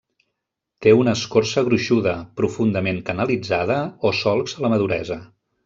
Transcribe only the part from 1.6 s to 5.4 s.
gruixuda, profundament canalitzada o solcs a la maduresa.